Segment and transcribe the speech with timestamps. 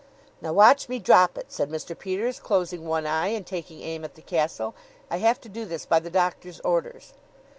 [0.41, 1.95] "Now watch me drop it," said Mr.
[1.95, 4.73] Peters, closing one eye and taking aim at the castle.
[5.11, 7.13] "I have to do this by the doctor's orders."